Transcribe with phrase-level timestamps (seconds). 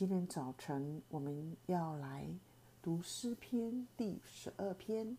[0.00, 2.26] 今天早晨我们要来
[2.80, 5.18] 读诗篇第十二篇。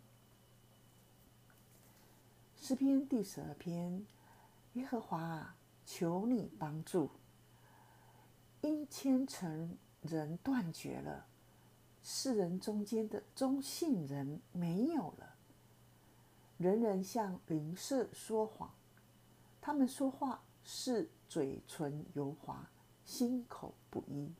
[2.55, 4.07] 诗篇第十二篇，
[4.73, 5.55] 耶和华啊，
[5.85, 7.11] 求你帮助。
[8.61, 11.27] 因千层人断绝了，
[12.01, 15.35] 世人中间的忠信人没有了。
[16.57, 18.73] 人人向邻舍说谎，
[19.61, 22.67] 他们说话是嘴唇油滑，
[23.05, 24.33] 心口不一。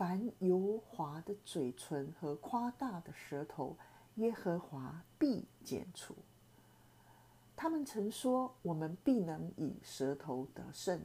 [0.00, 3.76] 凡油滑的嘴唇和夸大的舌头，
[4.14, 6.14] 耶和华必剪除。
[7.54, 11.04] 他们曾说：“我们必能以舌头得胜。”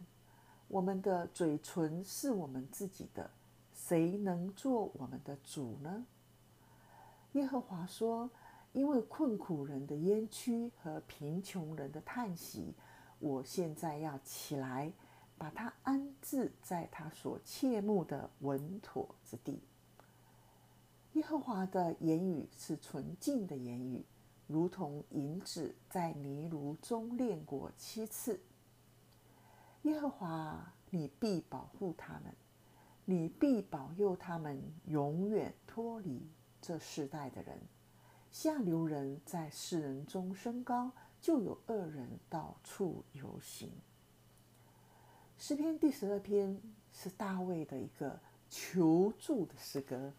[0.69, 3.29] 我们的嘴唇是我们自己的，
[3.73, 6.05] 谁能做我们的主呢？
[7.33, 8.29] 耶和华说
[8.71, 12.73] ：“因为困苦人的冤屈和贫穷人的叹息，
[13.19, 14.93] 我现在要起来，
[15.37, 19.61] 把他安置在他所切慕的稳妥之地。”
[21.13, 24.05] 耶和华的言语是纯净的言语，
[24.47, 28.41] 如同银子在泥炉中炼过七次。
[29.83, 32.35] 耶和华，你必保护他们，
[33.05, 36.27] 你必保佑他们，永远脱离
[36.61, 37.61] 这世代的人。
[38.29, 43.71] 下流人在世人中升高，就有恶人到处游行。
[45.37, 46.59] 诗篇第十二篇
[46.91, 48.19] 是大卫的一个
[48.49, 50.13] 求助的诗歌，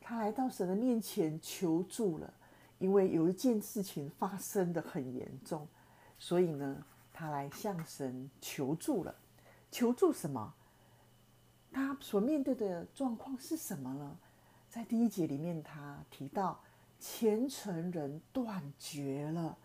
[0.00, 2.32] 他来到神的面前求助了，
[2.78, 5.66] 因为有一件事情发生的很严重，
[6.18, 6.84] 所以呢。
[7.12, 9.14] 他来向神求助了，
[9.70, 10.54] 求助什么？
[11.70, 14.16] 他所面对的状况是什么呢？
[14.70, 16.58] 在第一节里面，他提到
[16.98, 19.58] 虔诚人断绝了。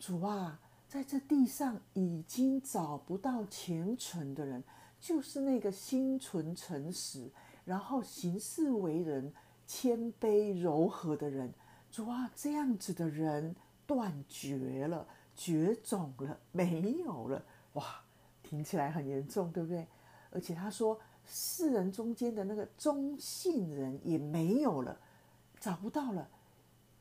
[0.00, 0.58] 主啊，
[0.88, 4.62] 在这地上已经找不到虔诚的人，
[5.00, 7.30] 就是那个心存诚实，
[7.64, 9.32] 然后行事为人
[9.66, 11.52] 谦卑柔和的人。
[11.90, 13.54] 主啊，这样子的人
[13.86, 15.06] 断绝了。
[15.38, 18.00] 绝种了，没有了，哇，
[18.42, 19.86] 听起来很严重，对不对？
[20.30, 24.98] 而且他说，世人中间的那个忠信人也没有了，
[25.60, 26.26] 找不到了，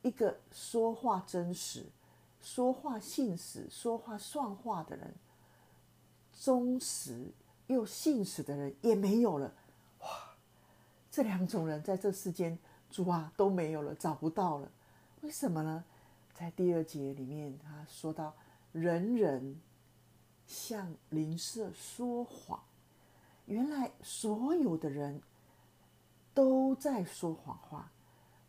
[0.02, 1.86] 一个说话真实、
[2.46, 5.16] 说话信实、说话算话的人，
[6.32, 7.32] 忠实
[7.66, 9.52] 又信实的人也没有了，
[10.02, 10.08] 哇，
[11.10, 12.56] 这两种人在这世间，
[12.92, 14.72] 主啊都没有了，找不到了，
[15.22, 15.84] 为什么呢？
[16.36, 18.36] 在第二节里面，他说到
[18.72, 19.60] ：“人人
[20.46, 22.60] 向邻舍说谎。”
[23.48, 25.20] 原来所有的人
[26.36, 27.92] 都在说谎话。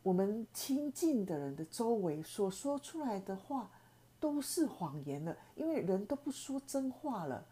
[0.03, 3.71] 我们亲近的人的周围所说出来的话
[4.19, 7.45] 都是谎言了，因为人都不说真话了，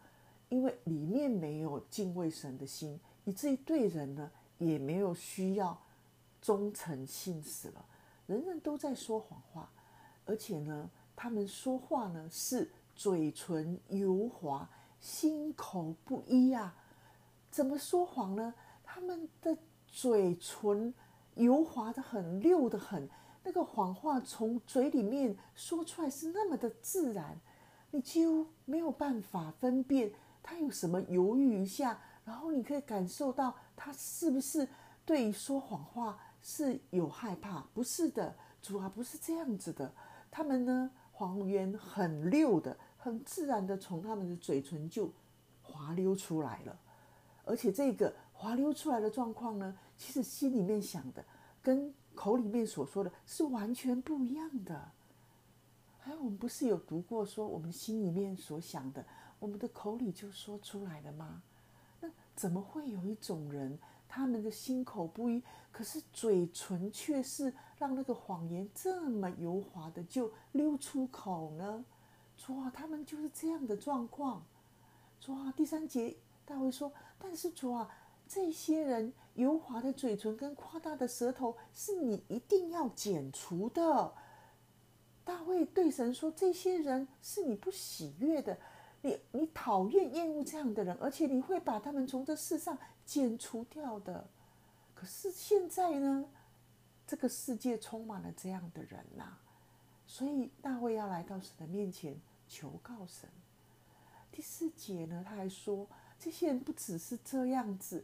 [0.49, 5.77] 因为里面没有敬畏神的心，以至于对人呢也没有需要
[6.41, 7.85] 忠诚信实了。
[8.27, 9.69] 人人都在说谎话。
[10.27, 14.67] 而且呢，他们说话呢是嘴唇油滑，
[14.99, 16.75] 心口不一啊。
[17.51, 18.51] 怎么说谎呢？
[18.83, 19.55] 他们的
[19.87, 20.91] 嘴唇
[21.35, 23.07] 油滑的很，溜的很，
[23.45, 27.39] 那个谎话从嘴里面说出来是那么的自然，
[27.91, 30.11] 你几乎没有办法分辨
[30.41, 34.67] 他有什么犹豫一下，然后你可以感受到他是不是
[35.05, 37.63] 对说谎话是有害怕？
[37.71, 39.93] 不是的，主啊，不是这样子的。
[40.31, 45.13] 他们呢，谎言很溜的，很自然的从他们的嘴唇就
[45.61, 46.75] 滑溜出来了，
[47.45, 51.23] 而且这个滑溜出来的状况呢，其实心里面想的
[51.61, 54.91] 跟口里面所说的是完全不一样的。
[56.05, 59.05] 哎，我们不是有读过说，我们心里面所想的，
[59.37, 61.43] 我们的口里就说出来了吗？
[61.99, 63.77] 那怎么会有一种人？
[64.07, 71.83] 他们的心口不一，可是嘴唇却是让那个谎言这么油滑的就溜出口呢？
[72.37, 74.43] 主啊，他们就是这样的状况。
[75.19, 76.15] 主啊，第三节
[76.45, 77.89] 大卫说：“但是主啊，
[78.27, 84.13] 这些人油滑的嘴唇跟夸大的舌头是你一定要剪除的。”
[85.23, 88.57] 大卫对神说：“这些人是你不喜悦的。”
[89.01, 92.75] 你你讨厌厌恶这样的人，而且你会把他们从这世上
[93.05, 94.27] 剪除掉的。
[94.95, 96.25] 可是现在呢，
[97.05, 99.37] 这个世界充满了这样的人呐、
[100.07, 103.29] 所以大卫要来到神的面前求告神。
[104.31, 105.87] 第四节呢，他还说
[106.19, 108.03] 这些人不只是这样子，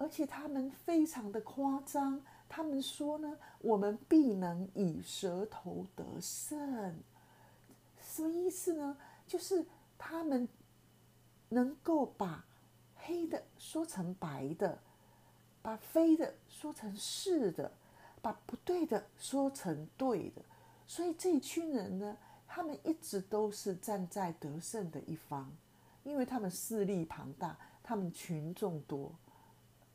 [0.00, 2.20] 而且他们非常的夸张。
[2.48, 6.98] 他们说呢，我们必能以舌头得胜。
[8.00, 8.96] 什么意思呢？
[9.26, 9.64] 就是。
[10.02, 10.48] 他们
[11.50, 12.42] 能够把
[12.96, 14.78] 黑的说成白的，
[15.60, 17.70] 把非的说成是的，
[18.22, 20.40] 把不对的说成对的。
[20.86, 22.16] 所以这一群人呢，
[22.48, 25.52] 他们一直都是站在得胜的一方，
[26.02, 29.12] 因为他们势力庞大，他们群众多，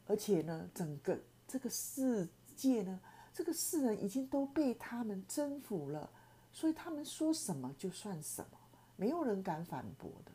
[0.07, 1.18] 而且呢，整个
[1.48, 3.00] 这个世界呢，
[3.34, 6.10] 这个世人已经都被他们征服了，
[6.52, 8.57] 所以他们说什么就算什么，
[8.96, 10.31] 没有人敢反驳的。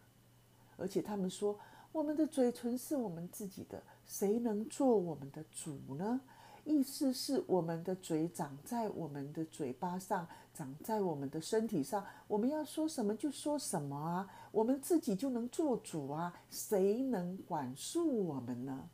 [0.76, 1.58] 而且他们说，
[1.92, 6.20] 我们的嘴唇是我们自己的，谁能做我们的主呢？
[6.64, 18.88] 意思是我们的嘴长在我们的嘴巴上，长在我们的身体上，我们要说什么就说什么啊，我们自己就能做主啊，谁能管束我们呢？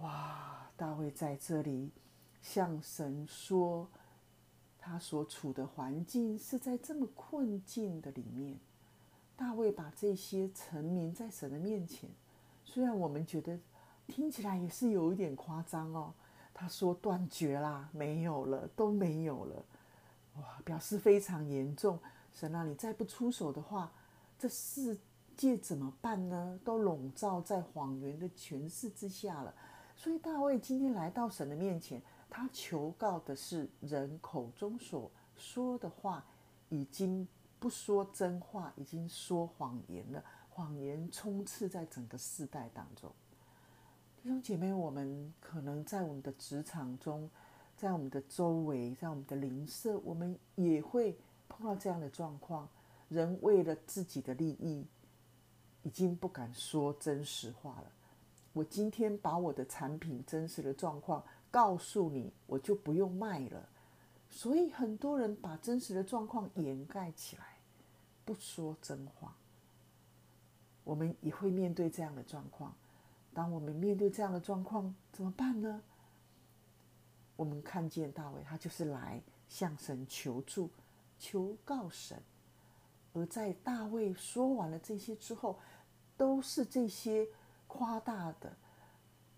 [0.00, 0.70] 哇！
[0.76, 1.90] 大卫在这里
[2.40, 3.88] 向神说，
[4.78, 8.56] 他所处的环境是在这么困境的里面。
[9.34, 12.08] 大卫把这些陈明在神的面前，
[12.64, 13.58] 虽然我们觉得
[14.06, 16.14] 听起来也是有一点夸张哦。
[16.54, 19.64] 他说断绝啦，没有了，都没有了，
[20.36, 21.98] 哇，表示非常严重。
[22.32, 23.90] 神啊，你再不出手的话，
[24.38, 24.96] 这世
[25.36, 26.58] 界怎么办呢？
[26.64, 29.52] 都笼罩在谎言的权势之下了。
[29.98, 32.00] 所以大卫今天来到神的面前，
[32.30, 36.24] 他求告的是人口中所说的话
[36.70, 37.28] 已经。
[37.60, 40.22] 不说真话，已经说谎言了。
[40.48, 43.12] 谎言充斥在整个世代当中。
[44.22, 47.28] 弟兄姐妹，我们可能在我们的职场中，
[47.76, 51.18] 在我们的周围，在我们的邻舍，我们也会
[51.48, 52.68] 碰到这样的状况。
[53.08, 54.86] 人为了自己的利益，
[55.82, 57.90] 已经不敢说真实话了。
[58.58, 63.68] 我今天把我的产品真实的状况告诉你，我就不用卖了。
[64.28, 67.60] 所以很多人把真实的状况掩盖起来，
[68.24, 69.36] 不说真话。
[70.82, 72.74] 我们也会面对这样的状况。
[73.32, 75.80] 当我们面对这样的状况，怎么办呢？
[77.36, 80.68] 我们看见大卫，他就是来向神求助、
[81.16, 82.20] 求告神。
[83.12, 85.60] 而在大卫说完了这些之后，
[86.16, 87.28] 都是这些
[87.68, 88.56] 夸大的、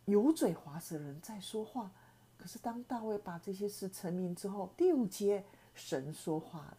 [0.06, 1.90] 油嘴滑舌的人在说话。
[2.38, 5.44] 可是，当大卫把这些事成名之后，第五节，
[5.74, 6.78] 神说话了。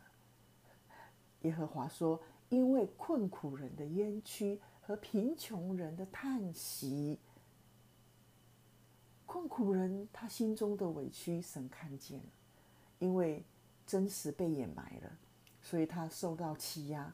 [1.42, 2.20] 耶和华说
[2.50, 7.20] ：“因为困苦人的冤屈和贫穷人的叹息，
[9.28, 12.26] 困苦人他心中的委屈，神看见了。
[12.98, 13.44] 因为
[13.86, 15.12] 真实被掩埋了，
[15.62, 17.14] 所以他受到欺压，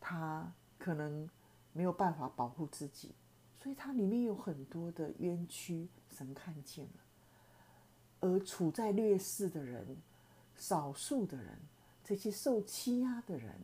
[0.00, 1.28] 他可能
[1.72, 3.14] 没有办法保护自己，
[3.62, 7.00] 所以它里面有很多的冤屈，神看见了。”
[8.20, 9.96] 而处在劣势的人、
[10.56, 11.58] 少数的人、
[12.02, 13.54] 这些受欺压的人、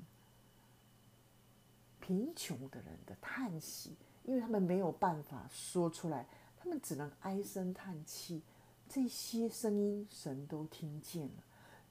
[2.01, 6.27] 贫穷的人的叹息，因为他们没有办法说出来，
[6.57, 8.43] 他们只能唉声叹气。
[8.89, 11.43] 这些声音神都听见了，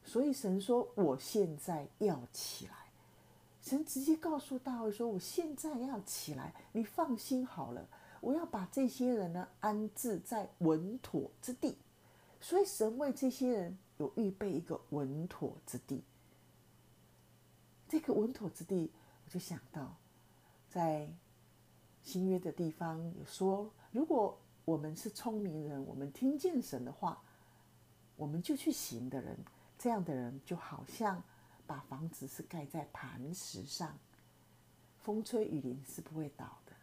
[0.04, 2.76] 所以神说：“我现在要起来。”
[3.64, 7.88] 神直接告诉大卫说：“我现在要起来，你放心好了，
[8.20, 11.78] 我要把这些人呢安置在稳妥之地。”
[12.42, 16.04] 所以神为这些人有预备一个稳妥之地。
[17.88, 18.92] 这个稳妥之地，
[19.26, 19.96] 我就想到，
[20.70, 21.10] 在
[22.02, 27.24] 新约的地方有说，如果我们是聪明人，我们听见神的话，
[28.18, 29.38] 我们就去行的人，
[29.80, 31.24] 这样的人就好像
[31.66, 33.98] 把房子是盖在磐石上，
[35.00, 36.74] 风吹雨淋是不会倒的。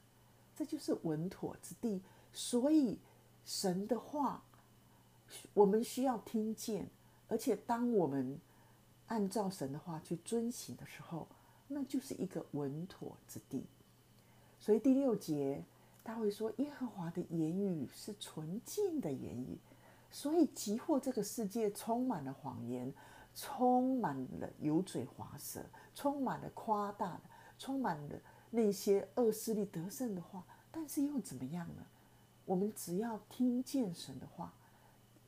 [0.56, 2.02] 这就是稳妥之地。
[2.32, 2.98] 所以
[3.44, 4.42] 神的话。
[5.54, 6.88] 我们需要听见，
[7.28, 8.40] 而且当我们
[9.06, 11.28] 按照神的话去遵行的时候，
[11.68, 13.64] 那就是一个稳妥之地。
[14.58, 15.62] 所以第六节，
[16.02, 19.56] 大卫说：“耶和华的言语是纯净的言语。”
[20.10, 22.92] 所以，即或这个世界充满了谎言，
[23.40, 27.22] 充满了油嘴滑舌，充满了夸大的，
[27.58, 28.20] 充满了
[28.50, 31.86] 那些恶势力得胜的话，但是又怎么样呢？
[32.44, 34.52] 我们只要听见神的话。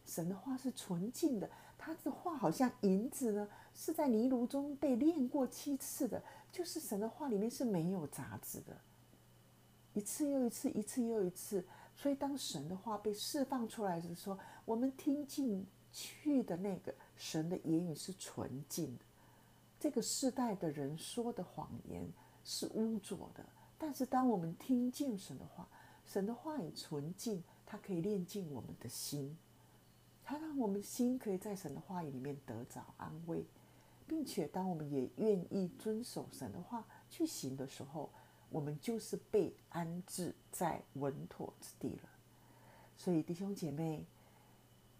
[0.04, 6.22] 神的话是纯净的，他的话好像银子呢，是在泥炉中被炼过七次的。
[6.50, 8.76] 就是神的话里面是没有杂质的，
[9.94, 11.64] 一次又一次，一次又一次。
[11.96, 19.04] 所以当神的话被释放出来的时候，我们听进去的那个神的言语是纯净的。
[19.78, 22.08] 这个世代的人说的谎言
[22.44, 23.44] 是污浊的，
[23.78, 25.68] 但是当我们听见神的话，
[26.04, 29.36] 神的话语纯净，它可以炼净我们的心。
[30.24, 33.44] 它让我们心可以在神的话语里面得着安慰，
[34.06, 38.08] 并且当我们也愿意遵守神的话去行的时候，
[38.50, 42.08] 我们就是被安置在稳妥之地了。
[42.96, 44.06] 所以弟兄姐妹，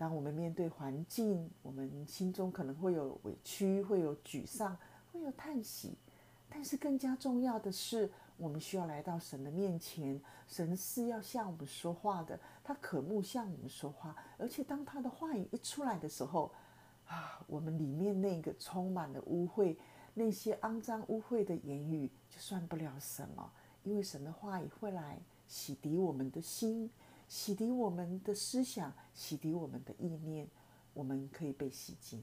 [0.03, 4.77] 当我们面对环境，我们心中可能会有委屈，会有沮丧，
[5.13, 5.97] 会有叹息。
[6.51, 14.17] 但是更加重要的是，我们需要来到神的面前，神是要向我们说话的，他渴慕向我们说话。
[14.39, 16.51] 而且当他的话语一出来的时候，
[17.07, 19.77] 啊，我们里面那个充满了污秽、
[20.15, 23.53] 那些肮脏污秽的言语，就算不了什么，
[23.85, 26.91] 因为神的话语会来洗涤我们的心。
[27.33, 30.47] 洗涤我们的思想，洗涤我们的意念，
[30.93, 32.23] 我们可以被洗净。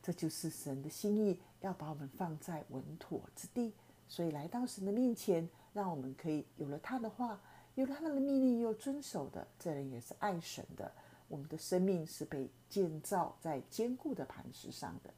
[0.00, 3.72] 这就是神的心意，要把我们放在稳妥之地。
[4.06, 7.40] 所以来到神的面前，让我们可以有了他的话，
[7.74, 10.92] 有了他的命令又遵守的，这人也是爱神的。
[11.26, 15.12] 我们的生命是被建造在坚固的磐石上的。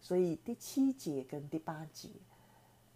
[0.00, 2.08] 所以第七节跟第八节，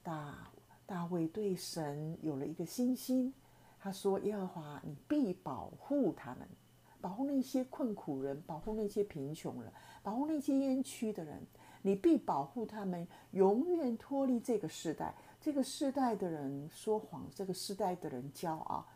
[0.03, 0.51] 大
[0.87, 3.35] 大卫对神有了一个信心。
[3.85, 6.49] 他说：“耶和华，你必保护他们，
[7.03, 9.71] 保护那些困苦人，保护那些贫穷人，
[10.03, 11.47] 保护那些冤屈的人。
[11.83, 15.15] 你必保护他们，永远脱离这个世代。
[15.39, 18.87] 这个世代的人说谎，这个世代的人骄傲，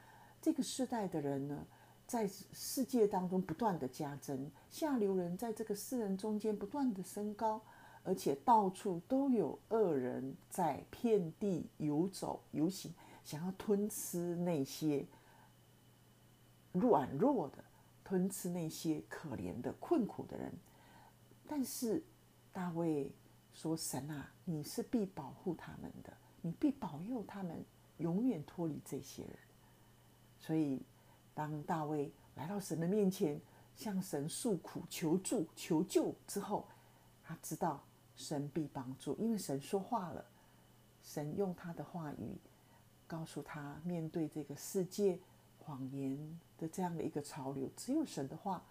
[0.41, 1.67] 这个世代的人呢，
[2.07, 7.61] 在世界当中不断的加增，下流人在这个世人中间不断的升高，
[8.05, 12.91] 而且到处都有恶人在遍地游走游行。”
[13.29, 15.05] 想要吞吃那些
[16.73, 17.63] 软弱的，
[18.03, 20.51] 吞吃那些可怜的、困苦的人，
[21.47, 22.03] 但是
[22.55, 23.13] 大卫
[23.53, 27.63] 说：“神啊，你是必保护他们的，你必保佑他们，
[27.99, 29.37] 永远脱离这些人。”
[30.41, 30.81] 所以，
[31.35, 33.39] 当大卫来到神的面前，
[33.77, 36.67] 向神诉苦、求助、求救之后，
[37.23, 37.85] 他知道
[38.17, 40.25] 神必帮助，因为神说话了，
[41.03, 42.39] 神用他的话语。
[43.09, 45.19] 告诉他，面对这个世界
[45.59, 48.63] 谎言的这样的一个潮流，只有神的话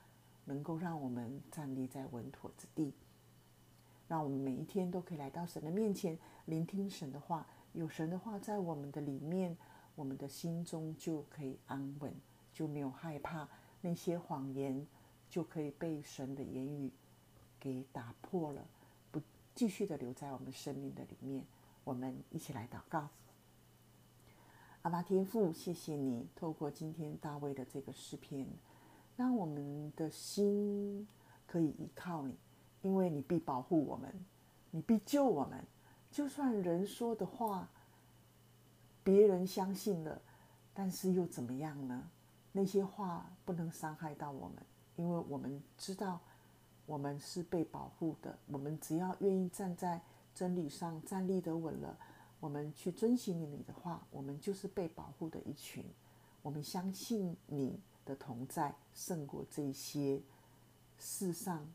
[0.46, 2.94] 能够让我们站立在稳妥之地，
[4.08, 7.46] 让我们每一天都可以来到神的面前，聆听神的话。
[7.74, 9.56] 有神的话在我们的里面，
[9.94, 12.12] 我们的心中就可以安稳，
[12.54, 13.48] 就没有害怕
[13.82, 14.88] 那些谎言，
[15.30, 16.90] 就可以被神的言语
[17.60, 18.66] 给打破了，
[19.12, 19.22] 不
[19.54, 21.44] 继续的留在我们生命的里面。
[21.84, 23.10] 我们一起来祷告。
[24.88, 28.48] 阿爸天父，谢谢你透过今天大卫的这个诗篇，
[29.18, 31.06] 让我们的心
[31.46, 32.38] 可以依靠你，
[32.84, 34.10] 因为你必保护我们，
[34.72, 35.62] 你必救我们。
[36.10, 37.70] 就算人说的话，
[39.04, 40.22] 别人相信了，
[40.74, 42.10] 但是又怎么样呢？
[42.54, 44.56] 那些话不能伤害到我们，
[44.96, 46.18] 因为我们知道
[46.86, 48.40] 我们是被保护的。
[48.48, 50.00] 我们只要愿意站在
[50.34, 51.98] 真理上站立得稳了。
[52.48, 55.84] 我们去遵循你的话，我们就是被保护的一群。
[56.42, 60.22] 我们相信你的同在胜过这些
[60.98, 61.70] 世上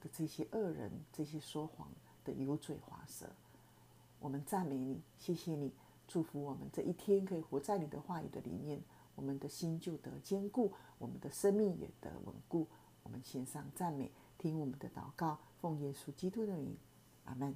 [0.00, 1.88] 的这些恶人，这些说谎
[2.24, 3.30] 的油嘴滑舌。
[4.18, 5.70] 我们赞美你，谢谢你，
[6.08, 8.82] 祝福我们这一天可以活在你的话语的里面，
[9.14, 12.66] 我们的心就得坚固，我们的生命也得稳固。
[13.04, 16.76] 我们献上赞美，听我们的祷告，奉耶稣基督的名，
[17.26, 17.54] 阿门。